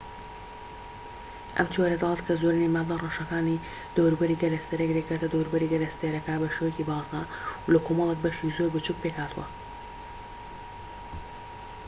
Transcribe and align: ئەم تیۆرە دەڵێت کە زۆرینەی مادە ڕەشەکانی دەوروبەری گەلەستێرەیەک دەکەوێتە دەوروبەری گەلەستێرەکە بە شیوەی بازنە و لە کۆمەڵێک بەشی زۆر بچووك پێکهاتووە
ئەم 1.57 1.67
تیۆرە 1.71 1.97
دەڵێت 2.01 2.21
کە 2.27 2.33
زۆرینەی 2.41 2.73
مادە 2.75 2.95
ڕەشەکانی 3.03 3.63
دەوروبەری 3.95 4.39
گەلەستێرەیەک 4.41 4.91
دەکەوێتە 4.97 5.27
دەوروبەری 5.33 5.71
گەلەستێرەکە 5.73 6.33
بە 6.41 6.47
شیوەی 6.55 6.87
بازنە 6.89 7.21
و 7.65 7.71
لە 7.75 7.79
کۆمەڵێک 7.85 8.19
بەشی 8.25 8.55
زۆر 8.57 8.69
بچووك 8.73 8.97
پێکهاتووە 9.03 9.45